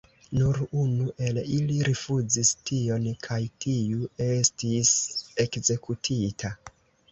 Nur 0.35 0.55
unu 0.83 1.03
el 1.27 1.39
ili 1.57 1.75
rifuzis 1.89 2.51
tion 2.71 3.07
kaj 3.27 3.39
tiu 3.67 4.09
estis 4.31 4.97
ekzekutita. 5.47 6.55